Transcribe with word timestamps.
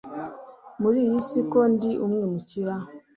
muriyisi 0.81 1.39
ko 1.51 1.59
ndi 1.73 1.91
umwimukira 2.03 2.73